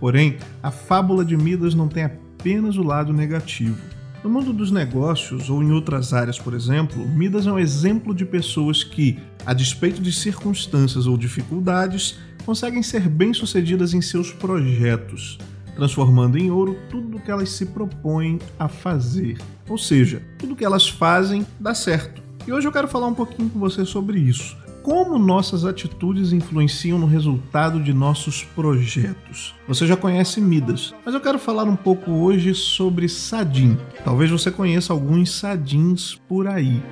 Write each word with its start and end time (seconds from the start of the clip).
Porém, 0.00 0.38
a 0.60 0.72
fábula 0.72 1.24
de 1.24 1.36
Midas 1.36 1.74
não 1.74 1.86
tem 1.86 2.02
apenas 2.02 2.76
o 2.76 2.82
lado 2.82 3.12
negativo. 3.12 3.78
No 4.22 4.28
mundo 4.28 4.52
dos 4.52 4.70
negócios 4.70 5.48
ou 5.48 5.62
em 5.62 5.72
outras 5.72 6.12
áreas, 6.12 6.38
por 6.38 6.52
exemplo, 6.52 7.08
Midas 7.08 7.46
é 7.46 7.52
um 7.52 7.58
exemplo 7.58 8.14
de 8.14 8.26
pessoas 8.26 8.84
que, 8.84 9.18
a 9.44 9.52
despeito 9.52 10.00
de 10.00 10.12
circunstâncias 10.12 11.06
ou 11.06 11.16
dificuldades, 11.16 12.18
conseguem 12.44 12.82
ser 12.82 13.08
bem-sucedidas 13.08 13.94
em 13.94 14.00
seus 14.00 14.32
projetos, 14.32 15.38
transformando 15.74 16.38
em 16.38 16.50
ouro 16.50 16.78
tudo 16.88 17.16
o 17.16 17.20
que 17.20 17.30
elas 17.30 17.50
se 17.50 17.66
propõem 17.66 18.38
a 18.58 18.68
fazer. 18.68 19.38
Ou 19.68 19.78
seja, 19.78 20.22
tudo 20.38 20.56
que 20.56 20.64
elas 20.64 20.88
fazem 20.88 21.46
dá 21.58 21.74
certo. 21.74 22.22
E 22.46 22.52
hoje 22.52 22.66
eu 22.66 22.72
quero 22.72 22.88
falar 22.88 23.06
um 23.06 23.14
pouquinho 23.14 23.50
com 23.50 23.58
você 23.58 23.84
sobre 23.84 24.18
isso 24.18 24.56
como 24.82 25.18
nossas 25.18 25.64
atitudes 25.64 26.32
influenciam 26.32 26.98
no 26.98 27.06
resultado 27.06 27.82
de 27.82 27.92
nossos 27.92 28.42
projetos. 28.42 29.54
Você 29.68 29.86
já 29.86 29.96
conhece 29.96 30.40
Midas, 30.40 30.94
mas 31.04 31.14
eu 31.14 31.20
quero 31.20 31.38
falar 31.38 31.64
um 31.64 31.76
pouco 31.76 32.10
hoje 32.10 32.54
sobre 32.54 33.08
Sadim. 33.08 33.76
Talvez 34.04 34.30
você 34.30 34.50
conheça 34.50 34.92
alguns 34.92 35.30
Sadins 35.30 36.18
por 36.28 36.46
aí. 36.46 36.82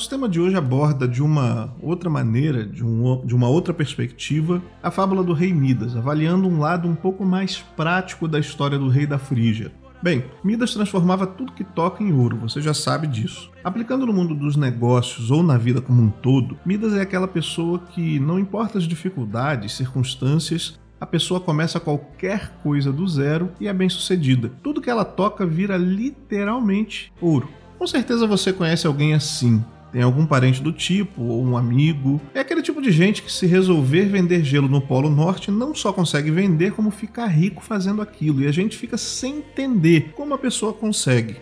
Nosso 0.00 0.08
tema 0.08 0.30
de 0.30 0.40
hoje 0.40 0.56
aborda 0.56 1.06
de 1.06 1.22
uma 1.22 1.76
outra 1.82 2.08
maneira, 2.08 2.64
de, 2.64 2.82
um, 2.82 3.20
de 3.22 3.34
uma 3.34 3.50
outra 3.50 3.74
perspectiva, 3.74 4.62
a 4.82 4.90
fábula 4.90 5.22
do 5.22 5.34
rei 5.34 5.52
Midas, 5.52 5.94
avaliando 5.94 6.48
um 6.48 6.58
lado 6.58 6.88
um 6.88 6.94
pouco 6.94 7.22
mais 7.22 7.58
prático 7.76 8.26
da 8.26 8.38
história 8.38 8.78
do 8.78 8.88
rei 8.88 9.06
da 9.06 9.18
Frígia. 9.18 9.70
Bem, 10.02 10.24
Midas 10.42 10.72
transformava 10.72 11.26
tudo 11.26 11.52
que 11.52 11.62
toca 11.62 12.02
em 12.02 12.14
ouro, 12.14 12.38
você 12.38 12.62
já 12.62 12.72
sabe 12.72 13.06
disso. 13.06 13.50
Aplicando 13.62 14.06
no 14.06 14.12
mundo 14.14 14.34
dos 14.34 14.56
negócios 14.56 15.30
ou 15.30 15.42
na 15.42 15.58
vida 15.58 15.82
como 15.82 16.00
um 16.00 16.08
todo, 16.08 16.56
Midas 16.64 16.94
é 16.94 17.02
aquela 17.02 17.28
pessoa 17.28 17.78
que, 17.78 18.18
não 18.18 18.38
importa 18.38 18.78
as 18.78 18.84
dificuldades, 18.84 19.74
circunstâncias, 19.74 20.80
a 20.98 21.04
pessoa 21.04 21.40
começa 21.40 21.78
qualquer 21.78 22.54
coisa 22.62 22.90
do 22.90 23.06
zero 23.06 23.50
e 23.60 23.68
é 23.68 23.72
bem 23.74 23.90
sucedida. 23.90 24.50
Tudo 24.62 24.80
que 24.80 24.88
ela 24.88 25.04
toca 25.04 25.44
vira 25.44 25.76
literalmente 25.76 27.12
ouro. 27.20 27.50
Com 27.78 27.86
certeza 27.86 28.26
você 28.26 28.50
conhece 28.50 28.86
alguém 28.86 29.14
assim, 29.14 29.64
tem 29.92 30.02
algum 30.02 30.24
parente 30.24 30.62
do 30.62 30.72
tipo, 30.72 31.22
ou 31.22 31.44
um 31.44 31.56
amigo. 31.56 32.20
É 32.34 32.40
aquele 32.40 32.62
tipo 32.62 32.80
de 32.80 32.90
gente 32.90 33.22
que, 33.22 33.32
se 33.32 33.46
resolver 33.46 34.06
vender 34.06 34.44
gelo 34.44 34.68
no 34.68 34.80
Polo 34.80 35.10
Norte, 35.10 35.50
não 35.50 35.74
só 35.74 35.92
consegue 35.92 36.30
vender, 36.30 36.72
como 36.72 36.90
ficar 36.90 37.26
rico 37.26 37.62
fazendo 37.62 38.00
aquilo. 38.00 38.42
E 38.42 38.46
a 38.46 38.52
gente 38.52 38.76
fica 38.76 38.96
sem 38.96 39.38
entender 39.38 40.12
como 40.16 40.34
a 40.34 40.38
pessoa 40.38 40.72
consegue. 40.72 41.36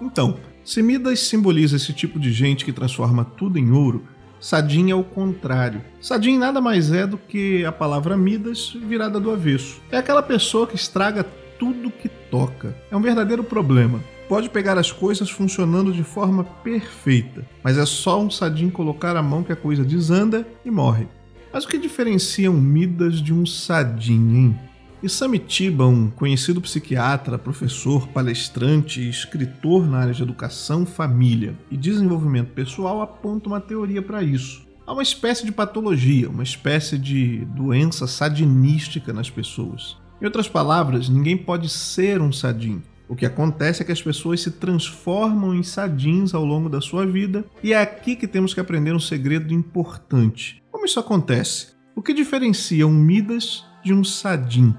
Então, 0.00 0.38
se 0.64 0.82
Midas 0.82 1.20
simboliza 1.20 1.76
esse 1.76 1.92
tipo 1.92 2.18
de 2.18 2.32
gente 2.32 2.64
que 2.64 2.72
transforma 2.72 3.24
tudo 3.24 3.58
em 3.58 3.70
ouro, 3.70 4.04
Sadim 4.40 4.90
é 4.90 4.94
o 4.94 5.04
contrário. 5.04 5.80
Sadim 6.00 6.36
nada 6.36 6.60
mais 6.60 6.90
é 6.90 7.06
do 7.06 7.16
que 7.16 7.64
a 7.64 7.70
palavra 7.70 8.16
Midas 8.16 8.76
virada 8.86 9.20
do 9.20 9.30
avesso. 9.30 9.80
É 9.90 9.98
aquela 9.98 10.22
pessoa 10.22 10.66
que 10.66 10.74
estraga 10.74 11.24
tudo 11.58 11.92
que 11.92 12.08
toca. 12.08 12.76
É 12.90 12.96
um 12.96 13.00
verdadeiro 13.00 13.44
problema 13.44 14.00
pode 14.28 14.48
pegar 14.48 14.78
as 14.78 14.90
coisas 14.90 15.30
funcionando 15.30 15.92
de 15.92 16.02
forma 16.02 16.44
perfeita, 16.44 17.46
mas 17.62 17.78
é 17.78 17.84
só 17.84 18.20
um 18.20 18.30
sadim 18.30 18.70
colocar 18.70 19.16
a 19.16 19.22
mão 19.22 19.42
que 19.42 19.52
a 19.52 19.56
coisa 19.56 19.84
desanda 19.84 20.46
e 20.64 20.70
morre. 20.70 21.06
Mas 21.52 21.64
o 21.64 21.68
que 21.68 21.78
diferencia 21.78 22.50
um 22.50 22.60
Midas 22.60 23.20
de 23.20 23.32
um 23.32 23.44
sadim, 23.44 24.34
hein? 24.34 24.58
E 25.02 25.08
Samitiba, 25.08 25.84
um 25.84 26.08
conhecido 26.08 26.60
psiquiatra, 26.60 27.36
professor, 27.36 28.06
palestrante 28.08 29.00
e 29.00 29.10
escritor 29.10 29.84
na 29.86 29.98
área 29.98 30.14
de 30.14 30.22
educação, 30.22 30.86
família 30.86 31.58
e 31.70 31.76
desenvolvimento 31.76 32.52
pessoal, 32.52 33.02
aponta 33.02 33.48
uma 33.48 33.60
teoria 33.60 34.00
para 34.00 34.22
isso. 34.22 34.64
Há 34.86 34.92
uma 34.92 35.02
espécie 35.02 35.44
de 35.44 35.50
patologia, 35.50 36.30
uma 36.30 36.44
espécie 36.44 36.96
de 36.96 37.44
doença 37.46 38.06
sadinística 38.06 39.12
nas 39.12 39.28
pessoas. 39.28 39.96
Em 40.20 40.24
outras 40.24 40.48
palavras, 40.48 41.08
ninguém 41.08 41.36
pode 41.36 41.68
ser 41.68 42.22
um 42.22 42.30
sadim. 42.32 42.80
O 43.08 43.16
que 43.16 43.26
acontece 43.26 43.82
é 43.82 43.84
que 43.84 43.92
as 43.92 44.02
pessoas 44.02 44.40
se 44.40 44.50
transformam 44.52 45.54
em 45.54 45.62
sadins 45.62 46.34
ao 46.34 46.44
longo 46.44 46.68
da 46.68 46.80
sua 46.80 47.06
vida, 47.06 47.44
e 47.62 47.72
é 47.72 47.80
aqui 47.80 48.16
que 48.16 48.26
temos 48.26 48.54
que 48.54 48.60
aprender 48.60 48.94
um 48.94 49.00
segredo 49.00 49.52
importante. 49.52 50.62
Como 50.70 50.86
isso 50.86 50.98
acontece? 50.98 51.74
O 51.94 52.02
que 52.02 52.14
diferencia 52.14 52.86
um 52.86 52.92
Midas 52.92 53.64
de 53.84 53.92
um 53.92 54.02
sadim? 54.02 54.74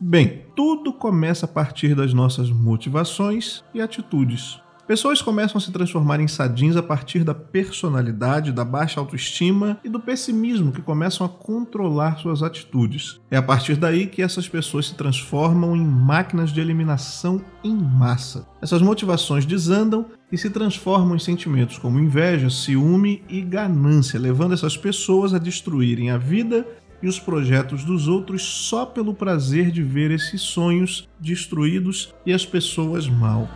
Bem, 0.00 0.46
tudo 0.56 0.92
começa 0.92 1.46
a 1.46 1.48
partir 1.48 1.94
das 1.94 2.12
nossas 2.12 2.50
motivações 2.50 3.62
e 3.72 3.80
atitudes. 3.80 4.60
Pessoas 4.92 5.22
começam 5.22 5.56
a 5.56 5.60
se 5.62 5.72
transformar 5.72 6.20
em 6.20 6.28
sadins 6.28 6.76
a 6.76 6.82
partir 6.82 7.24
da 7.24 7.34
personalidade, 7.34 8.52
da 8.52 8.62
baixa 8.62 9.00
autoestima 9.00 9.80
e 9.82 9.88
do 9.88 9.98
pessimismo 9.98 10.70
que 10.70 10.82
começam 10.82 11.24
a 11.24 11.30
controlar 11.30 12.18
suas 12.18 12.42
atitudes. 12.42 13.18
É 13.30 13.38
a 13.38 13.42
partir 13.42 13.74
daí 13.74 14.06
que 14.06 14.20
essas 14.20 14.46
pessoas 14.46 14.88
se 14.88 14.94
transformam 14.94 15.74
em 15.74 15.82
máquinas 15.82 16.52
de 16.52 16.60
eliminação 16.60 17.40
em 17.64 17.74
massa. 17.74 18.46
Essas 18.60 18.82
motivações 18.82 19.46
desandam 19.46 20.04
e 20.30 20.36
se 20.36 20.50
transformam 20.50 21.16
em 21.16 21.18
sentimentos 21.18 21.78
como 21.78 21.98
inveja, 21.98 22.50
ciúme 22.50 23.22
e 23.30 23.40
ganância, 23.40 24.20
levando 24.20 24.52
essas 24.52 24.76
pessoas 24.76 25.32
a 25.32 25.38
destruírem 25.38 26.10
a 26.10 26.18
vida 26.18 26.66
e 27.02 27.08
os 27.08 27.18
projetos 27.18 27.82
dos 27.82 28.08
outros 28.08 28.42
só 28.42 28.84
pelo 28.84 29.14
prazer 29.14 29.70
de 29.70 29.82
ver 29.82 30.10
esses 30.10 30.42
sonhos 30.42 31.08
destruídos 31.18 32.12
e 32.26 32.32
as 32.34 32.44
pessoas 32.44 33.08
mal. 33.08 33.48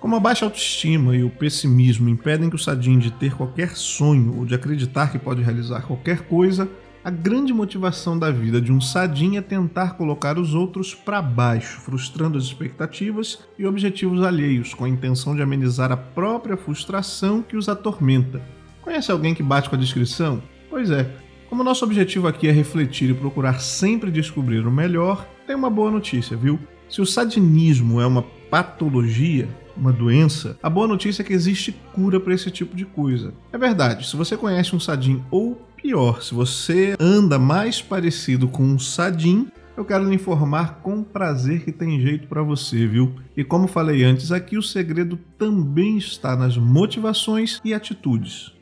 Como 0.00 0.14
a 0.14 0.20
baixa 0.20 0.44
autoestima 0.44 1.16
e 1.16 1.24
o 1.24 1.28
pessimismo 1.28 2.08
impedem 2.08 2.48
que 2.48 2.54
o 2.54 2.58
Sadin 2.58 2.98
de 2.98 3.10
ter 3.10 3.34
qualquer 3.34 3.76
sonho 3.76 4.38
ou 4.38 4.46
de 4.46 4.54
acreditar 4.54 5.10
que 5.10 5.18
pode 5.18 5.42
realizar 5.42 5.82
qualquer 5.82 6.22
coisa, 6.22 6.70
a 7.04 7.10
grande 7.10 7.52
motivação 7.52 8.18
da 8.18 8.30
vida 8.30 8.60
de 8.60 8.72
um 8.72 8.80
Sadin 8.80 9.36
é 9.36 9.42
tentar 9.42 9.96
colocar 9.96 10.38
os 10.38 10.54
outros 10.54 10.94
para 10.94 11.20
baixo, 11.20 11.80
frustrando 11.80 12.38
as 12.38 12.44
expectativas 12.44 13.40
e 13.58 13.66
objetivos 13.66 14.22
alheios, 14.22 14.72
com 14.72 14.84
a 14.84 14.88
intenção 14.88 15.34
de 15.34 15.42
amenizar 15.42 15.92
a 15.92 15.96
própria 15.96 16.56
frustração 16.56 17.42
que 17.42 17.56
os 17.56 17.68
atormenta. 17.68 18.55
Conhece 18.86 19.10
alguém 19.10 19.34
que 19.34 19.42
bate 19.42 19.68
com 19.68 19.74
a 19.74 19.78
descrição? 19.78 20.40
Pois 20.70 20.92
é, 20.92 21.10
como 21.50 21.64
nosso 21.64 21.84
objetivo 21.84 22.28
aqui 22.28 22.46
é 22.46 22.52
refletir 22.52 23.10
e 23.10 23.14
procurar 23.14 23.58
sempre 23.58 24.12
descobrir 24.12 24.64
o 24.64 24.70
melhor, 24.70 25.26
tem 25.44 25.56
uma 25.56 25.68
boa 25.68 25.90
notícia, 25.90 26.36
viu? 26.36 26.56
Se 26.88 27.00
o 27.00 27.04
sadinismo 27.04 28.00
é 28.00 28.06
uma 28.06 28.22
patologia, 28.48 29.48
uma 29.76 29.92
doença, 29.92 30.56
a 30.62 30.70
boa 30.70 30.86
notícia 30.86 31.22
é 31.22 31.24
que 31.24 31.32
existe 31.32 31.72
cura 31.92 32.20
para 32.20 32.32
esse 32.32 32.48
tipo 32.48 32.76
de 32.76 32.84
coisa. 32.84 33.34
É 33.52 33.58
verdade, 33.58 34.06
se 34.06 34.14
você 34.14 34.36
conhece 34.36 34.76
um 34.76 34.78
sadim 34.78 35.20
ou 35.32 35.60
pior, 35.76 36.22
se 36.22 36.32
você 36.32 36.94
anda 37.00 37.40
mais 37.40 37.82
parecido 37.82 38.46
com 38.46 38.62
um 38.62 38.78
sadim, 38.78 39.48
eu 39.76 39.84
quero 39.84 40.08
lhe 40.08 40.14
informar 40.14 40.76
com 40.76 41.02
prazer 41.02 41.64
que 41.64 41.72
tem 41.72 42.00
jeito 42.00 42.28
para 42.28 42.40
você, 42.40 42.86
viu? 42.86 43.16
E 43.36 43.42
como 43.42 43.66
falei 43.66 44.04
antes 44.04 44.30
aqui, 44.30 44.56
o 44.56 44.62
segredo 44.62 45.18
também 45.36 45.98
está 45.98 46.36
nas 46.36 46.56
motivações 46.56 47.60
e 47.64 47.74
atitudes. 47.74 48.55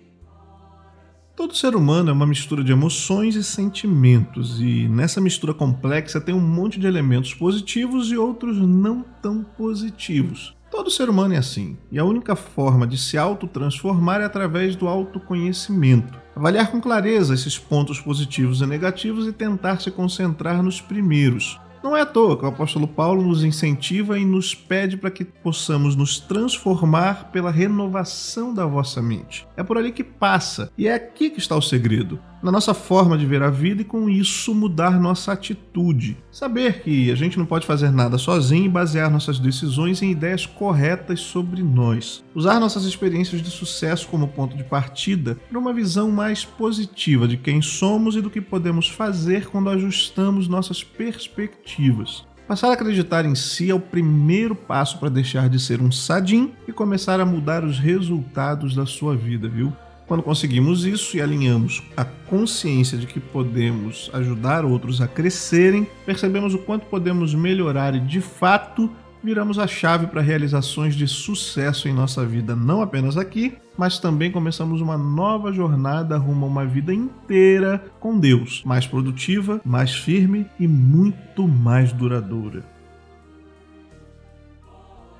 Todo 1.36 1.56
ser 1.56 1.74
humano 1.74 2.10
é 2.10 2.12
uma 2.12 2.28
mistura 2.28 2.62
de 2.62 2.70
emoções 2.70 3.34
e 3.34 3.42
sentimentos, 3.42 4.60
e 4.60 4.86
nessa 4.86 5.20
mistura 5.20 5.52
complexa 5.52 6.20
tem 6.20 6.32
um 6.32 6.40
monte 6.40 6.78
de 6.78 6.86
elementos 6.86 7.34
positivos 7.34 8.12
e 8.12 8.16
outros 8.16 8.56
não 8.56 9.04
tão 9.20 9.42
positivos. 9.42 10.54
Todo 10.70 10.92
ser 10.92 11.08
humano 11.08 11.34
é 11.34 11.38
assim, 11.38 11.76
e 11.90 11.98
a 11.98 12.04
única 12.04 12.36
forma 12.36 12.86
de 12.86 12.96
se 12.96 13.18
autotransformar 13.18 14.20
é 14.20 14.24
através 14.24 14.76
do 14.76 14.86
autoconhecimento. 14.86 16.16
Avaliar 16.36 16.70
com 16.70 16.80
clareza 16.80 17.34
esses 17.34 17.58
pontos 17.58 18.00
positivos 18.00 18.60
e 18.60 18.66
negativos 18.66 19.26
e 19.26 19.32
tentar 19.32 19.80
se 19.80 19.90
concentrar 19.90 20.62
nos 20.62 20.80
primeiros, 20.80 21.58
não 21.84 21.94
é 21.94 22.00
à 22.00 22.06
toa 22.06 22.38
que 22.38 22.44
o 22.46 22.48
apóstolo 22.48 22.88
Paulo 22.88 23.22
nos 23.22 23.44
incentiva 23.44 24.18
e 24.18 24.24
nos 24.24 24.54
pede 24.54 24.96
para 24.96 25.10
que 25.10 25.22
possamos 25.22 25.94
nos 25.94 26.18
transformar 26.18 27.30
pela 27.30 27.50
renovação 27.50 28.54
da 28.54 28.64
vossa 28.64 29.02
mente. 29.02 29.46
É 29.54 29.62
por 29.62 29.76
ali 29.76 29.92
que 29.92 30.02
passa, 30.02 30.72
e 30.78 30.88
é 30.88 30.94
aqui 30.94 31.28
que 31.28 31.38
está 31.38 31.54
o 31.54 31.60
segredo 31.60 32.18
na 32.44 32.52
nossa 32.52 32.74
forma 32.74 33.16
de 33.16 33.24
ver 33.24 33.42
a 33.42 33.48
vida 33.48 33.80
e 33.80 33.86
com 33.86 34.06
isso 34.06 34.54
mudar 34.54 35.00
nossa 35.00 35.32
atitude. 35.32 36.14
Saber 36.30 36.82
que 36.82 37.10
a 37.10 37.14
gente 37.14 37.38
não 37.38 37.46
pode 37.46 37.66
fazer 37.66 37.90
nada 37.90 38.18
sozinho 38.18 38.66
e 38.66 38.68
basear 38.68 39.10
nossas 39.10 39.38
decisões 39.38 40.02
em 40.02 40.10
ideias 40.10 40.44
corretas 40.44 41.20
sobre 41.20 41.62
nós. 41.62 42.22
Usar 42.34 42.60
nossas 42.60 42.84
experiências 42.84 43.40
de 43.40 43.50
sucesso 43.50 44.06
como 44.08 44.28
ponto 44.28 44.54
de 44.58 44.62
partida 44.62 45.38
para 45.48 45.58
uma 45.58 45.72
visão 45.72 46.10
mais 46.10 46.44
positiva 46.44 47.26
de 47.26 47.38
quem 47.38 47.62
somos 47.62 48.14
e 48.14 48.20
do 48.20 48.28
que 48.28 48.42
podemos 48.42 48.90
fazer 48.90 49.46
quando 49.46 49.70
ajustamos 49.70 50.46
nossas 50.46 50.84
perspectivas. 50.84 52.26
Passar 52.46 52.68
a 52.68 52.74
acreditar 52.74 53.24
em 53.24 53.34
si 53.34 53.70
é 53.70 53.74
o 53.74 53.80
primeiro 53.80 54.54
passo 54.54 54.98
para 54.98 55.08
deixar 55.08 55.48
de 55.48 55.58
ser 55.58 55.80
um 55.80 55.90
sadim 55.90 56.52
e 56.68 56.72
começar 56.72 57.18
a 57.20 57.24
mudar 57.24 57.64
os 57.64 57.78
resultados 57.78 58.74
da 58.74 58.84
sua 58.84 59.16
vida, 59.16 59.48
viu? 59.48 59.72
Quando 60.06 60.22
conseguimos 60.22 60.84
isso 60.84 61.16
e 61.16 61.22
alinhamos 61.22 61.82
a 61.96 62.04
consciência 62.04 62.98
de 62.98 63.06
que 63.06 63.18
podemos 63.18 64.10
ajudar 64.12 64.64
outros 64.64 65.00
a 65.00 65.08
crescerem, 65.08 65.86
percebemos 66.04 66.52
o 66.52 66.58
quanto 66.58 66.86
podemos 66.86 67.34
melhorar 67.34 67.94
e, 67.94 68.00
de 68.00 68.20
fato, 68.20 68.90
viramos 69.22 69.58
a 69.58 69.66
chave 69.66 70.06
para 70.06 70.20
realizações 70.20 70.94
de 70.94 71.08
sucesso 71.08 71.88
em 71.88 71.94
nossa 71.94 72.26
vida, 72.26 72.54
não 72.54 72.82
apenas 72.82 73.16
aqui, 73.16 73.56
mas 73.78 73.98
também 73.98 74.30
começamos 74.30 74.82
uma 74.82 74.98
nova 74.98 75.50
jornada 75.50 76.18
rumo 76.18 76.44
a 76.44 76.48
uma 76.48 76.66
vida 76.66 76.92
inteira 76.92 77.82
com 77.98 78.18
Deus, 78.18 78.62
mais 78.66 78.86
produtiva, 78.86 79.60
mais 79.64 79.94
firme 79.94 80.46
e 80.60 80.68
muito 80.68 81.48
mais 81.48 81.90
duradoura. 81.92 82.73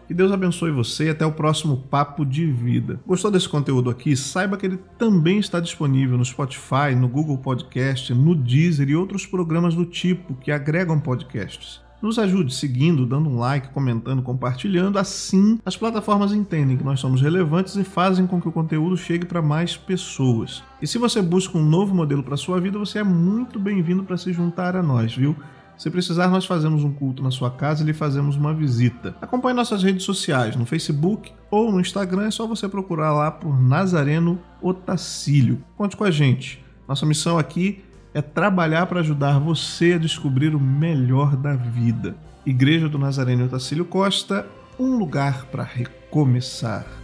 Que 0.07 0.13
Deus 0.13 0.31
abençoe 0.31 0.71
você 0.71 1.07
e 1.07 1.11
até 1.11 1.25
o 1.25 1.33
próximo 1.33 1.79
Papo 1.91 2.27
de 2.27 2.47
Vida. 2.47 3.01
Gostou 3.07 3.31
desse 3.31 3.49
conteúdo 3.49 3.89
aqui? 3.89 4.15
Saiba 4.15 4.57
que 4.57 4.67
ele 4.67 4.79
também 4.99 5.39
está 5.39 5.61
disponível 5.61 6.19
no 6.19 6.25
Spotify, 6.25 6.95
no 6.95 7.09
Google 7.09 7.39
Podcast, 7.39 8.13
no 8.13 8.35
Deezer 8.35 8.91
e 8.91 8.97
outros 8.97 9.25
programas 9.25 9.75
do 9.75 9.87
tipo 9.87 10.35
que 10.35 10.51
agregam 10.51 11.01
podcasts. 11.01 11.83
Nos 12.03 12.19
ajude 12.19 12.55
seguindo, 12.55 13.07
dando 13.07 13.31
um 13.31 13.39
like, 13.39 13.71
comentando, 13.71 14.23
compartilhando. 14.23 14.99
Assim, 14.99 15.59
as 15.65 15.75
plataformas 15.75 16.35
entendem 16.35 16.77
que 16.77 16.85
nós 16.85 17.01
somos 17.01 17.23
relevantes 17.23 17.75
e 17.77 17.83
fazem 17.83 18.27
com 18.27 18.39
que 18.39 18.49
o 18.49 18.53
conteúdo 18.53 18.95
chegue 18.95 19.25
para 19.25 19.41
mais 19.41 19.75
pessoas. 19.75 20.63
E 20.83 20.87
se 20.87 20.99
você 20.99 21.23
busca 21.23 21.57
um 21.57 21.65
novo 21.65 21.95
modelo 21.95 22.23
para 22.23 22.37
sua 22.37 22.61
vida, 22.61 22.79
você 22.79 22.99
é 22.99 23.03
muito 23.03 23.59
bem-vindo 23.59 24.05
para 24.05 24.19
se 24.19 24.35
juntar 24.35 24.77
a 24.77 24.83
nós, 24.83 25.17
viu? 25.17 25.35
Se 25.77 25.91
precisar, 25.91 26.29
nós 26.29 26.47
fazemos 26.47 26.85
um 26.85 26.93
culto 26.93 27.23
na 27.23 27.31
sua 27.31 27.51
casa 27.51 27.83
e 27.83 27.87
lhe 27.87 27.93
fazemos 27.93 28.37
uma 28.37 28.55
visita. 28.55 29.15
Acompanhe 29.21 29.57
nossas 29.57 29.83
redes 29.83 30.05
sociais 30.05 30.57
no 30.57 30.65
Facebook 30.65 31.33
ou 31.51 31.73
no 31.73 31.81
Instagram, 31.81 32.27
é 32.27 32.31
só 32.31 32.47
você 32.47 32.69
procurar 32.69 33.13
lá 33.13 33.31
por 33.31 33.61
Nazareno 33.61 34.41
Otacílio. 34.63 35.63
Conte 35.77 35.97
com 35.97 36.05
a 36.05 36.11
gente. 36.11 36.65
Nossa 36.87 37.05
missão 37.05 37.39
aqui 37.39 37.83
é 38.13 38.23
trabalhar 38.23 38.87
para 38.87 39.01
ajudar 39.01 39.41
você 39.41 39.95
a 39.95 39.99
descobrir 39.99 40.55
o 40.55 40.61
melhor 40.61 41.37
da 41.37 41.55
vida. 41.55 42.17
Igreja 42.47 42.89
do 42.89 42.99
Nazareno 42.99 43.47
Otacílio 43.47 43.85
Costa, 43.85 44.47
um 44.79 44.97
lugar 44.97 45.47
para 45.47 45.65
recomeçar. 45.65 47.04